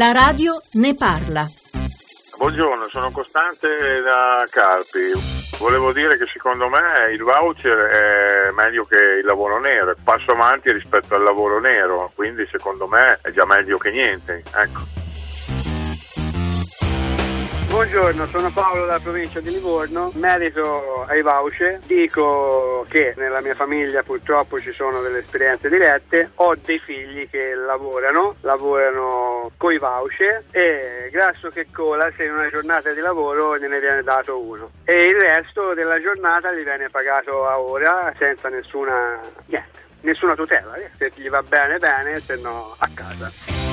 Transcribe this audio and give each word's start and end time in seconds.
La 0.00 0.12
radio 0.12 0.58
ne 0.80 0.94
parla. 0.94 1.46
Buongiorno, 2.38 2.88
sono 2.88 3.10
Costante 3.10 4.00
da 4.00 4.46
Carpi. 4.48 5.12
Volevo 5.58 5.92
dire 5.92 6.16
che 6.16 6.24
secondo 6.32 6.70
me 6.70 7.12
il 7.12 7.22
voucher 7.22 7.90
è 7.90 8.50
meglio 8.52 8.86
che 8.86 8.96
il 8.96 9.26
lavoro 9.26 9.60
nero, 9.60 9.94
passo 10.02 10.30
avanti 10.30 10.72
rispetto 10.72 11.14
al 11.16 11.22
lavoro 11.22 11.60
nero, 11.60 12.10
quindi 12.14 12.48
secondo 12.50 12.86
me 12.86 13.18
è 13.20 13.30
già 13.30 13.44
meglio 13.44 13.76
che 13.76 13.90
niente. 13.90 14.42
Ecco. 14.56 15.00
Buongiorno, 17.70 18.26
sono 18.26 18.50
Paolo 18.50 18.84
dalla 18.84 18.98
provincia 18.98 19.38
di 19.38 19.50
Livorno, 19.50 20.10
merito 20.14 21.04
ai 21.06 21.22
voucher, 21.22 21.78
dico 21.86 22.84
che 22.88 23.14
nella 23.16 23.40
mia 23.40 23.54
famiglia 23.54 24.02
purtroppo 24.02 24.60
ci 24.60 24.72
sono 24.72 25.00
delle 25.00 25.20
esperienze 25.20 25.68
dirette, 25.68 26.32
ho 26.34 26.56
dei 26.56 26.80
figli 26.80 27.30
che 27.30 27.54
lavorano, 27.54 28.34
lavorano 28.40 29.29
coi 29.56 29.78
voucher 29.78 30.44
e 30.50 31.08
grasso 31.10 31.48
che 31.48 31.66
cola 31.72 32.10
se 32.16 32.24
in 32.24 32.32
una 32.32 32.48
giornata 32.48 32.92
di 32.92 33.00
lavoro 33.00 33.58
gliene 33.58 33.80
viene 33.80 34.02
dato 34.02 34.38
uno 34.38 34.70
e 34.84 35.04
il 35.04 35.20
resto 35.20 35.74
della 35.74 36.00
giornata 36.00 36.52
gli 36.52 36.62
viene 36.62 36.88
pagato 36.88 37.46
a 37.46 37.58
ora 37.58 38.12
senza 38.18 38.48
nessuna, 38.48 39.18
niente, 39.46 39.80
nessuna 40.00 40.34
tutela, 40.34 40.74
eh. 40.74 40.90
se 40.96 41.12
gli 41.14 41.28
va 41.28 41.42
bene 41.42 41.78
bene, 41.78 42.18
se 42.18 42.40
no 42.40 42.74
a 42.78 42.88
casa. 42.92 43.69